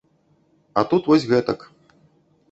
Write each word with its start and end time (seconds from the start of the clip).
А 0.81 0.83
тут 0.93 1.09
вось 1.11 1.27
гэтак. 1.33 1.67